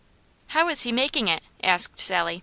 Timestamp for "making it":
0.91-1.43